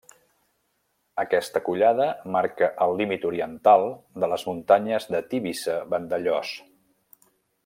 Aquesta 1.23 1.61
collada 1.67 2.07
marca 2.37 2.69
el 2.87 2.95
límit 3.03 3.29
oriental 3.33 3.87
de 4.25 4.33
les 4.35 4.49
Muntanyes 4.51 5.09
de 5.17 5.25
Tivissa-Vandellòs. 5.35 6.59